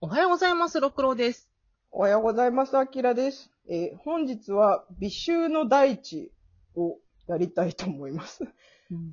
[0.00, 1.50] おはようございます、六郎です。
[1.90, 2.76] おはようございます。
[2.76, 3.50] あきらです。
[3.70, 6.30] えー本日は美醜の大地
[6.74, 8.44] をやりたいと思います。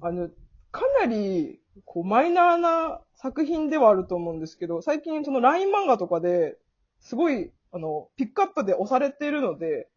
[0.02, 0.30] あの、
[0.72, 6.58] かなり、こう、マイナーな作品ではあると思うんですけど、最近その LINE 漫画とかで、
[7.00, 9.88] すごい、あの、ピックアップで押されているので、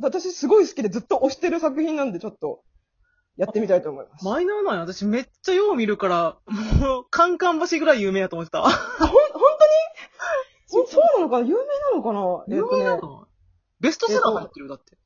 [0.00, 2.62] 私すごい好きでずっと押してる作品なんで、ちょっと、
[3.36, 4.24] やってみたいと思います。
[4.24, 4.80] マイナーなんや。
[4.80, 6.36] 私めっちゃよう見るから、
[6.78, 8.62] もう、カンカン橋ぐらい有名やと思ってた。
[8.62, 8.72] ほん、
[10.72, 11.46] そそうなのかな？
[11.46, 12.56] 有名なのかな？
[12.56, 13.26] 有名なの？
[13.80, 14.96] ベストセラー入ってるよ、だって。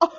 [0.00, 0.16] あ、本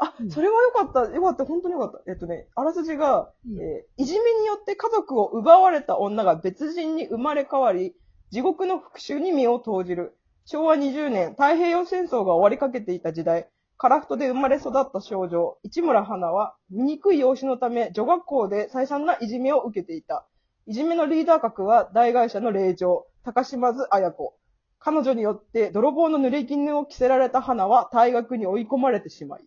[0.00, 0.12] 当に？
[0.12, 1.12] あ、うんそれはよかった。
[1.12, 1.44] よかった。
[1.44, 2.10] 本当によかった。
[2.10, 7.94] えっとね、あらすじが、うんえーいじめによって家族を奪われた女が別人に生まれ変わり、
[8.30, 10.16] 地獄の復讐に身を投じる。
[10.44, 20.24] 昭和20年、太平洋戦争が終わりかけていた時代、樺太で生まれ育った少女、市村花は、醜い容姿のため、女学校で再三ないじめを受けていた。
[20.68, 24.38] いじめのリーダー格は大会社の令嬢、高島津綾子。
[24.78, 29.42] 彼女によって泥棒の濡れ衣を着せられた花は退学に追い込まれてしまい。
[29.42, 29.44] っ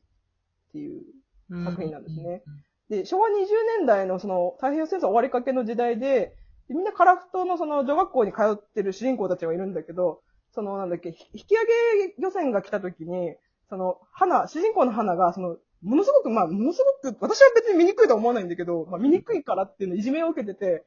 [0.73, 1.01] ていう。
[1.63, 2.43] 作品なんですね。
[2.89, 3.31] で、昭和20
[3.79, 6.35] 年代のその太平洋戦争終わりかけの時代で、
[6.67, 10.21] でみんなカラフトのその女学校に通ってる主人公たちがいるんだけど、
[10.53, 11.57] そのなんだっけ、ひ引き上
[12.07, 13.35] げ漁船が来た時に、
[13.69, 20.83] その花、主人公の花が、その、ものすごく、まあ、ものすごく、私は別に醜いとは思わないんだけど、まあ、醜いからっていうのいじめを受けてて、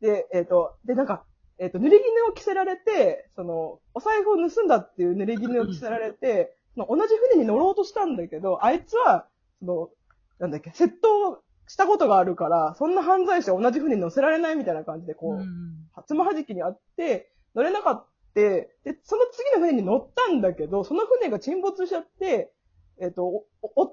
[0.00, 1.24] で、えっ、と、で、なんか、
[1.60, 9.26] えっ、と、濡れ衣を着せられて、その、お財布を盗んだっていう濡れ衣を着せられて、その同じ船に乗ろうとしたんだけど、あいつは、
[9.60, 9.90] その、
[10.38, 18.10] なんだっけ、窃盗したことがあるから、そんな犯罪者を同じ船に乗せられないみたいな感じで、こう、つまはじきにあって、乗れなかった。
[18.32, 18.70] で、
[19.02, 22.52] その次の船に乗ったんだけど、その船が沈没しちゃって、
[23.00, 23.92] えっ、と、お弟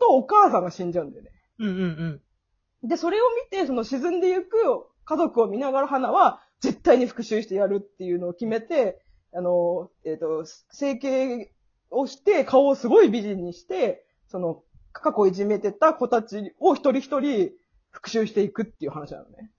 [0.00, 1.30] とお母さんが死んじゃうんだよね。
[1.60, 2.20] うんうん
[2.82, 2.88] うん。
[2.88, 4.56] で、それを見て、その沈んでゆく
[5.04, 9.02] 家族を見ながら花は、絶対に復讐してやるっていうのを決めて、
[9.34, 11.52] あの、えっ、と、整形
[11.90, 14.62] をして、顔をすごい美人にして、その、
[14.92, 17.50] 過去いじめてた子たちを一人一人
[17.90, 19.50] 復讐していくっていう話なのね。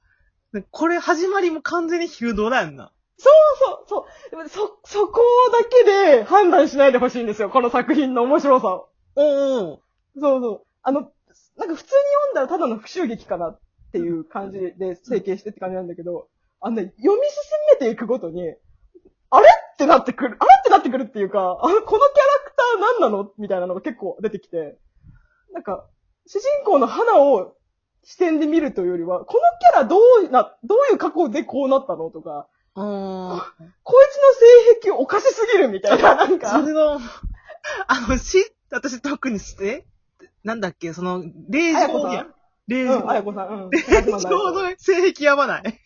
[0.54, 2.92] でこれ始まりも完全に昼ドラやんな。
[3.18, 4.30] そうそう。
[4.30, 5.22] でもそ、そこ
[5.52, 7.50] だけで判断しないでほしいんですよ。
[7.50, 8.90] この作品の面白さを。
[9.16, 9.82] おーお
[10.20, 10.62] そうそう。
[10.84, 11.12] あの、なんか
[11.58, 13.60] 普通に読んだらただの復讐劇かなっ
[13.92, 16.28] ていう感じで整形してって感じなんだけど、
[16.60, 18.42] あのね、読み進めていくごとに、
[19.30, 22.00] あれってなってくる、あれってなってくるっていうか、あの、このキャラ
[22.46, 24.78] クター何なのみたいなのが結構出てきて、
[25.54, 25.86] なんか、
[26.26, 27.56] 主人公の花を
[28.04, 29.40] 視点で見るというよりは、この
[29.74, 32.82] キャラどうな、どういう過去でこうなったのとか、ー。
[32.82, 33.54] あ
[33.84, 36.32] こいつの性癖おかしすぎるみたいな、なんー。
[36.34, 36.62] そか。
[36.62, 37.00] れの、あ
[38.08, 38.38] の、し、
[38.72, 39.86] 私特にして、
[40.44, 42.28] なんだっけ、その、霊場や。
[42.68, 43.16] 霊うん、あ場。
[43.16, 43.70] やこさん、うん。
[43.70, 44.20] 霊場
[44.52, 45.77] の性癖合わない？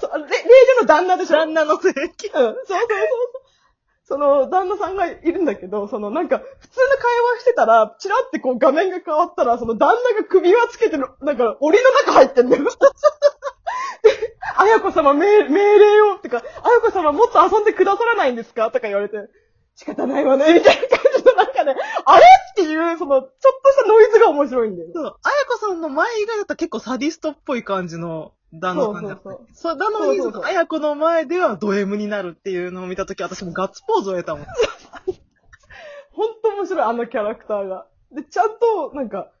[0.00, 0.44] そう、そう、れ霊
[0.76, 1.36] 女の旦那でしょ？
[1.38, 2.28] 旦那の性癖。
[2.28, 2.88] うん、そうそうそうそう。
[4.06, 7.02] その、旦那さんがいるんだけど、そのなんか、普通の会
[7.36, 12.64] 話してたら、チラってこう画面が変わったら、その旦那が首輪つけてる、なんか、檻の中入ってんだよ。
[14.04, 18.70] で、あやこ様命命令を、ってか、あやこ様もっと遊んでくださらないんですか？
[18.70, 19.16] とか言われて、
[19.74, 22.24] 仕方ないわね、みたいな感じのなんかね、あれ？
[22.52, 24.92] っていう、その、ちょっとしたノイズが面白いんだよね。
[24.94, 25.16] そう、あや
[25.48, 29.22] こさんの前以外だったら結構サディストっぽい感じの旦那さんだった。
[29.22, 34.46] そうそうそうなのに、そうそうそうそのあやこの前ではド M になるっていうのを見たとき、私もガッツポーズを得たもん。
[36.12, 37.86] ほんと面白い、あのキャラクターが。
[38.12, 39.32] で、ちゃんと、なんか、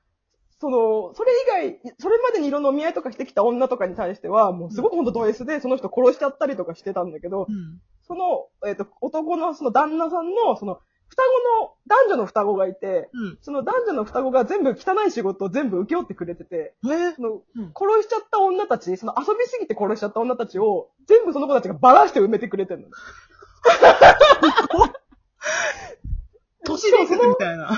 [0.60, 1.32] その、それ
[1.70, 7.80] 以外、それまでにいろんなお見合いとかしてきた女とかに対しては、もうすごくほんとド S で、その人殺しちゃったりとかしてたんだけど、うん。
[8.06, 10.80] その、えっ、と、男のその旦那さんの、その、
[11.14, 13.38] 双子の、男女の双子がいて、うん。
[13.40, 16.88] その男女の双子が全部汚い仕事を全部請け負ってくれてて、え？
[16.88, 22.92] ーそのうん殺しちゃった女たち、その遊びすぎて殺しちゃった女たちを、全部その子たちがバラして埋めてくれてるのね。
[26.64, 27.68] 都市伝説みたいな。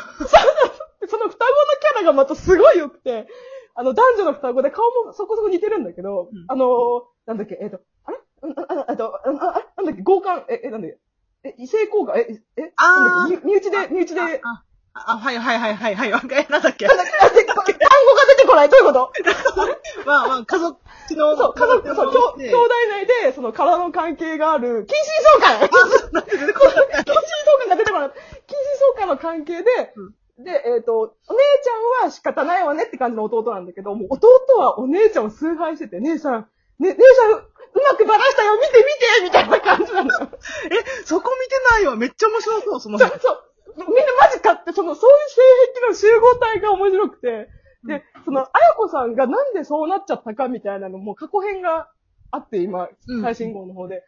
[1.01, 3.29] で その双子のキャラがまたすごい良くて、
[3.75, 8.19] あの、男女の双子で顔もそこそこ似てるんだけど、うんあのーなんだっけ、えっ、と、あれ？
[8.43, 10.99] うんあああと、あああなんだっけ、交換、え、え、なんだっけ、
[11.45, 14.63] え、異性交換、え、え、あ身身内で、身内で、あ、
[14.95, 16.13] あ、はいはいはいはいはい。
[16.13, 16.87] わか え、なんだっけ？
[16.87, 18.69] 単語が出てこない？
[18.69, 19.13] どういうこと？
[20.07, 20.79] まあまあ、家族
[21.11, 24.97] の、そう、家族、そう、兄兄弟内で、その、体の関係がある、近
[25.41, 25.69] 親相関。
[25.69, 28.11] 近親相関が出てこない。
[28.47, 29.95] 近親相関の関係で、
[30.39, 31.15] で、えっ、と、お姉
[31.63, 34.29] ちゃんは仕方ないわねって感じの弟なんだけど、もう弟
[34.59, 36.49] はお姉ちゃんを崇拝してて、姉さん、
[36.79, 37.43] ね、姉さん、う
[37.91, 40.29] まくバラしたよ、見て見てみたいな感じなのよ。
[40.71, 41.97] え、そこ見てないわ。
[41.97, 43.43] めっちゃ面白そう、そのそう、そう。
[43.77, 47.49] みんなマジかって、その、そういう性癖の集合体が面白くて、
[47.87, 51.89] で、その、あやこさんがなんでそうなっちゃったかみたいなのも過去編が
[52.31, 54.03] あって、今うん、最新号の方で。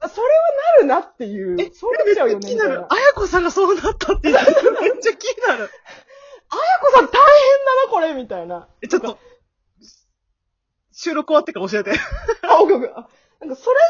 [0.00, 0.32] あそれは
[0.88, 1.56] なるなっていう。
[1.60, 2.48] えそうなっちゃうよね。
[2.48, 2.88] 気になるみたいな。。
[2.90, 5.70] あやこさんがそうなったって言ってるめっちゃ気になる。
[6.50, 7.20] あやこさん大変
[7.64, 8.68] だな、これみたいな。
[8.82, 9.18] え、ちょっと、
[11.02, 11.90] 収録終わってから教えて。
[12.46, 13.08] あ、オッケーオッケーあ
[13.40, 13.82] なんかそれぞ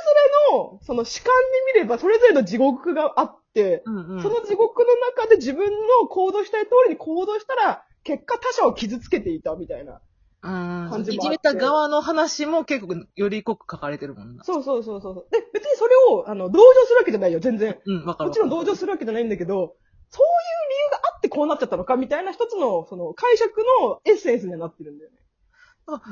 [0.51, 1.35] れの、その主観
[1.75, 10.01] で見れば、それぞれの地獄があって、うんうその地獄の中で自分の行動したい通りに行動したら、結果他者を傷つけていたみたいな。
[10.43, 10.89] うん。
[10.89, 14.45] 感じもあっていじめた側の話も結構より濃く書かれてるもんな。
[14.45, 15.27] そうそうそうそう。
[15.31, 17.79] で、別にそれを、あの、同情するわけじゃないよ、全然。
[17.85, 18.29] うん、わかる。
[18.31, 19.77] もちろん同情するわけじゃないんだけど、
[20.09, 25.22] そういう理由があってこうなっちゃったのかみたいな一つの、その、解釈のエッセンスにはなってるんだよね。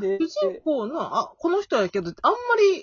[0.01, 2.39] で、主人公の、あ、この人やけど、あんま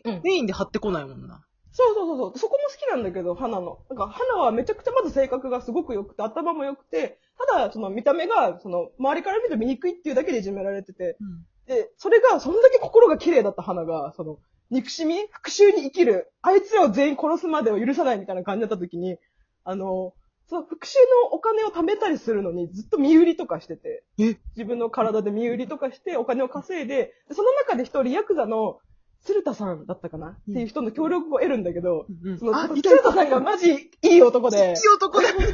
[0.06, 1.44] りメインで張ってこないもんな。
[1.72, 2.40] そうそうそうそう。
[2.40, 3.80] そこも好きなんだけど、花の。
[3.90, 11.46] なんか、花はめちゃくちゃまず性格がすごく良くて、頭も良くて、ただ、その見た目が、その、周りから見ると醜いっていうだけでいじめられてて、うん。
[11.68, 14.40] で、それが、そんだけ心が綺麗だった花が、その、
[14.72, 19.18] 憎しみ復讐に生きる、あいつらを全員殺すまでを許さないみたいな感じだった時に、
[19.64, 20.14] あの、
[20.50, 20.94] その復讐
[21.28, 24.38] のお金を貯めたりするのにずっと身売りとかしてて、え？
[24.56, 28.80] 自分の体で身売りとかしてお金を稼いで、でその中で一人ヤクザの
[29.26, 35.28] 鶴田さんだったかな、っていう人の協力を得るんだけど、うんその、あ、鶴田さんがマジいい男で、いい男だ。
[35.36, 35.54] 鶴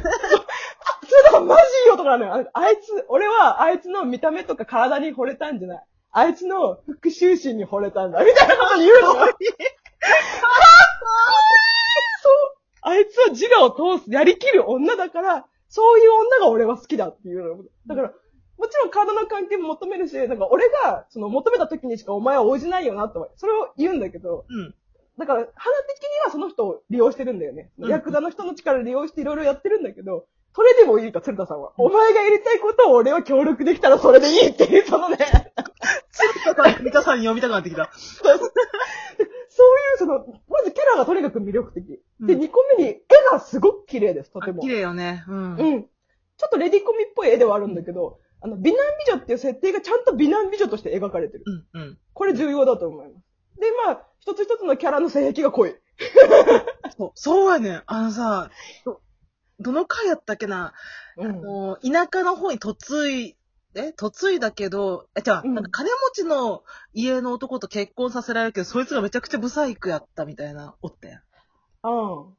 [1.24, 2.48] 田さんマジいい男なのよ。
[2.52, 5.84] ああいつ、俺はあいつの見た目とか体に惚れたんじゃない。
[6.12, 8.24] あいつの復讐心に惚れたんだ。
[8.24, 9.34] みたいなこと言うのよ。
[12.22, 12.54] そう。
[12.84, 17.64] あいつは自我を通す、やりきる女だから、そういう女が俺は好きだっていうの。
[17.86, 18.12] だから、
[18.58, 24.74] もちろん体の関係も求めるし、なんか俺が、その求めた時にしかお前は応じないよなと、それを言うんだけど、うん。
[25.18, 27.70] だから、花的にはその人を利用してるんだよね。
[27.78, 31.72] うんヤクザの人の力利用していろいろやってるんだけど、それでもいいか、鶴田さんは。
[31.78, 35.16] お前がやりたいことを俺は協力できたらそれでいいっていう、そのね、
[36.12, 37.90] 鶴田さん、三田さんに読みたくなってきた。
[39.56, 41.86] そういう、その、まずキャラがとにかく魅力的。
[41.86, 44.58] で、うん2個目に、絵がすごく綺麗です、とても。
[44.58, 45.24] あ綺麗よね。
[45.28, 45.56] うん。
[45.56, 45.82] うん。
[45.82, 51.44] ちょっとレディコミっぽい絵ではあるんだけど、あの、美男美女っていう設定がちゃんと美男美女として描かれてる。
[51.72, 51.80] うん。
[51.80, 51.98] うん。
[52.14, 53.60] これ重要だと思います。
[53.60, 55.76] で、まあ、一つ一つのキャラの性癖が濃い。
[56.98, 57.82] そう、そうやねん。
[57.86, 58.50] あのさ、
[58.84, 59.00] ど、
[59.60, 60.74] どの回やったっけな、
[61.16, 61.42] うん。
[61.42, 63.36] もう、田舎の方に嫁い、
[63.76, 66.62] え嫁いだけど、え、じゃあ、うんなんか金持ちの
[66.92, 71.20] 家の男と結婚させられるけど、そいつがめちゃくちゃブサイクやったみたいな、おったやん。
[71.20, 72.34] うん。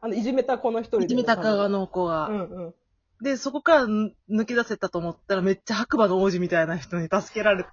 [0.00, 1.04] あの、いじめた子の一人で。
[1.06, 2.28] いじめた側の子が。
[2.28, 2.74] うんうん。
[3.22, 7.70] で、そこからぬ抜け出せたと思ったら、めっちゃ白馬の王子みたいな人に助けられて、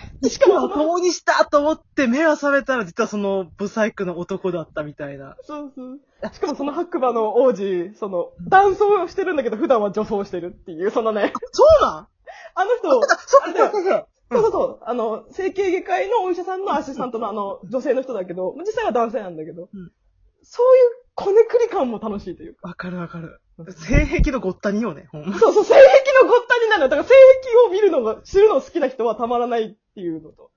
[0.28, 5.36] しかも共にしたと思って目が覚めたら、実はそのブサイクの男だったみたいな。
[5.42, 6.00] そうそう。
[6.32, 12.08] しかもその白馬の王子、その、男装をしてるんだけど、普段は女装してるっていう、そのね、そうなん？
[12.54, 13.18] あの人、そうそう
[13.52, 14.06] そうそう
[14.42, 19.92] そうそう、あの、整形外科医のお医者さんのアシスタントのあの、女性の人だけど、実際は男性なんだけど、うん
[20.48, 22.68] そういうこねくり感も楽しいというか。
[22.68, 23.40] わかるわかる。
[23.72, 25.38] 性癖のごったによね、ほんま。
[25.38, 25.80] そうそう、性癖
[26.22, 26.88] のごったになるの。
[26.88, 30.50] だから性癖を見るのが、知るの好きな人はたまらないっていうのと。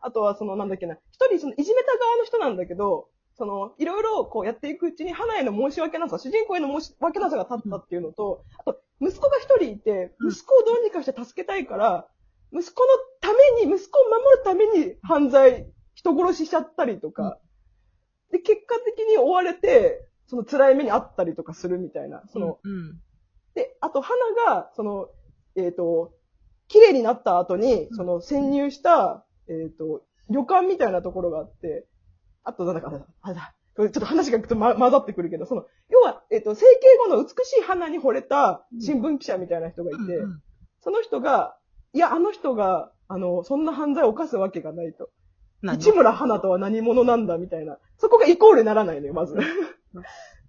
[0.00, 12.08] あとはその、なんだっけな、一人その、いじめた側の人なんだけど、その、いろいろこうやっていくうちに、花への申し訳なさ、主人公への申し訳なさが立ったっていうのと、あと、息子が一人いて、うん息子をどうにかして助けたいから、
[12.52, 12.88] 息子の
[13.20, 17.38] ために、息子を守るために犯罪、人殺ししちゃったりとか、
[18.30, 23.00] で、結果的に追われて、その辛い目にあったりとかするみたいな、その、うん。
[23.54, 24.16] で、あと、花
[24.46, 25.08] が、その、
[25.56, 26.12] えっ、と、
[26.68, 31.86] 綺麗になった後に、その、潜入した、えっ、と、旅館みたいなところがあって、
[32.42, 40.42] あと、なんだか、あれだ、これちょっと話がちょっと、ま、混ざってくるけど、その、要は、えっ、と、整形後の美しい花に惚れた新聞記者みたいな人がいて、うん
[40.86, 41.56] その人が、
[41.94, 45.10] いや、あの人が、あの、そんな犯罪を犯すわけがないと。
[45.60, 47.78] 何市村花とは何者なんだみたいな。
[47.98, 49.36] そこがイコールにならないのよ、まず。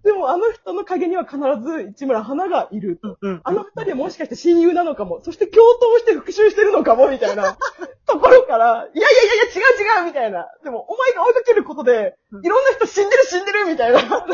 [0.04, 3.18] でも、あの人の影には必ず市村花がいると。
[3.42, 5.20] あの二人はもしかして親友なのかも。
[5.24, 7.56] そして共闘して復讐してるのかも、みたいな
[8.06, 9.58] ところから、いやいやいやいや、違
[10.00, 10.46] う違う、みたいな。
[10.62, 14.02] でも、お前が追いかけることで、うんいろんな人死んでる死んでる、みたいな。
[14.02, 14.26] なんか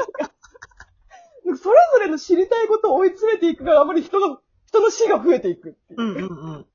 [1.56, 6.00] それぞれの知りたいことを追い詰めていくが、あまり人の、人の死が増えていくっていう。
[6.00, 6.60] うんうんうん。
[6.60, 6.66] っ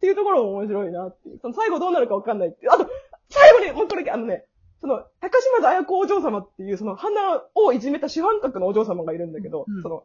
[0.00, 1.38] ていうところも面白いなっていう。
[1.40, 2.72] その最後どうなるかわかんないっていう。
[2.72, 2.88] あと、
[3.30, 4.46] 最後に、もうこれ、あのね、
[4.86, 9.82] その、高島津綾子お嬢様っていう、その、花をいじめた主犯格のお嬢様がいるんだけど、うん。
[9.82, 10.04] その、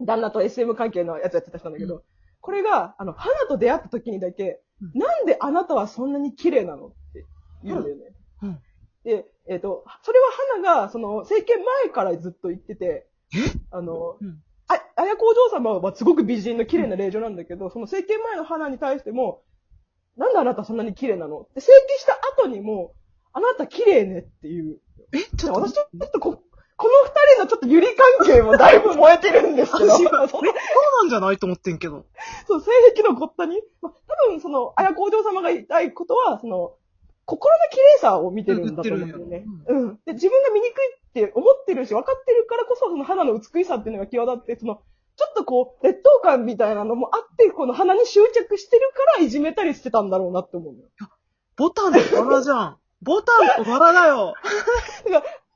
[0.00, 2.04] 旦那と SM 関係のやつやってた人なんだけど、う
[2.40, 5.00] これが、あの、花と出会った時にだけ、うん。
[5.00, 7.24] なんであなたはそんなに綺麗なのって
[7.64, 8.02] 言うんだよね。
[8.42, 8.48] うん。
[8.50, 8.58] うん。
[9.02, 10.26] で、えっ、と、それは
[10.60, 13.08] 花が、その、政権前からずっと言ってて、
[13.72, 14.40] あの、うん。
[14.68, 19.42] あ、綾子お嬢様はすごく美人の綺麗な霊女なんだけど、その整形前の花に対しても、
[20.16, 21.40] なんであなたそんなに綺麗なの？
[21.40, 22.94] って整形した後にも、
[23.34, 24.80] あなた綺麗ねっていう。
[25.12, 25.60] え、ちょっと。
[25.60, 26.42] 私ちょっとこ、
[26.76, 27.88] この二人のちょっとゆり
[28.18, 32.06] 関係もだいぶ燃えてるんですけど、私そうなんじゃないと思ってんけど。
[32.46, 36.74] そう、性癖のごったに、まあ、多分その、綾子お嬢様が言いたいことは、その、
[37.26, 39.44] 心の綺麗さを見てるんだと思うんだよね。
[39.68, 39.98] うん。
[40.04, 44.82] で、自分が醜いって思ってるし、分かってるからこそ、その肌の美しさっていうのが際立って、その、
[45.16, 50.88] ちょっとこう、劣等感みたいなのもあって、この鼻に執着してるからいじめたりしてたんだろうなって思うのよ。
[51.56, 52.78] ボタンとバラじゃん。
[53.04, 54.34] ボタンとバラだよ。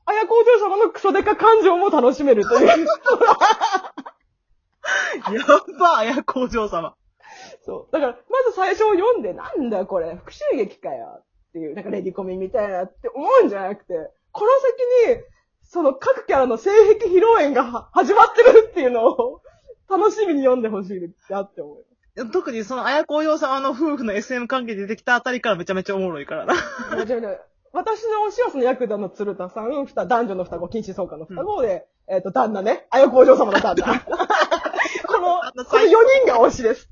[0.05, 2.67] 綾子お嬢様のクソデカ感情も楽しめるという。
[2.67, 2.77] やっ
[5.79, 6.95] ば、綾子お嬢様。
[7.65, 7.91] そう。
[7.91, 13.93] だから、まず最初を読んで、なんだこれ、復讐劇かよっていう、なんかレディコミみたいなって思うんじゃなくて、
[14.31, 14.51] この
[15.05, 15.23] 先に、
[15.63, 19.41] その各キャラの性癖披露宴がは始まってるっていうのを、
[19.89, 21.85] 楽しみに読んでほしいなって思う。
[22.25, 26.53] 特にその綾子お嬢様の夫婦の SM 関係で出てきたあたりからめちゃめちゃおもろいからな。
[26.53, 27.39] もちろんね
[27.71, 33.99] 私の推しはそのヤクザの鶴田さん、ふた男女の双子、禁止相関の双子で、えっ、と、旦那ね、あやこお嬢様の旦那。
[35.05, 35.87] この、この4
[36.25, 36.89] 人が推しです。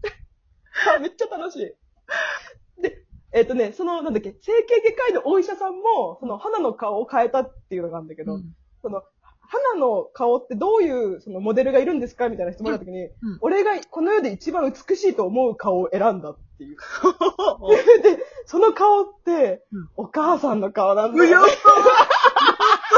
[0.95, 2.81] あ めっちゃ楽しい。
[2.81, 8.43] で、えっ、とね、その、なんだっけ、整形外科医のお医者さんも、その、花の顔を変えたっていうのがあるんだけど、うん
[8.83, 9.01] その、
[9.49, 13.11] 花の顔ってどういう、その、モデルがいるんですかみたいな質問の時に、うん
[13.41, 16.77] 俺がこの世で一番美しいと思う顔を選んだっていう。
[18.03, 21.53] で、その顔ってうん、お母さんの顔なんだよね。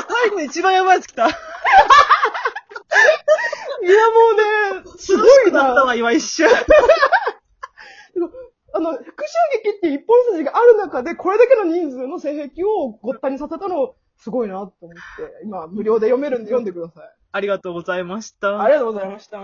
[0.09, 1.27] 最後に一番やばいやつ来た。
[1.27, 1.31] い
[3.83, 5.63] や、もうね、すごいな。
[5.63, 6.47] だったわ、今一瞬。
[8.71, 15.01] あの、復讐劇って一本筋がある中で、これだけの人数の性癖をごったにさせたの、すごいなと思って、
[15.43, 17.15] 今、無料で読めるんで読んでください。
[17.31, 18.61] ありがとうございました。
[18.61, 19.39] ありがとうございました。